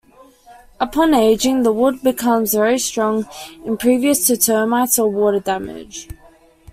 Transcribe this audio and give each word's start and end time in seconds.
Upon 0.79 1.13
aging, 1.13 1.61
the 1.61 1.71
wood 1.71 2.01
becomes 2.01 2.55
very 2.55 2.79
strong, 2.79 3.29
impervious 3.65 4.25
to 4.25 4.35
termites 4.35 4.97
or 4.97 5.07
water 5.11 5.39
damage. 5.39 6.09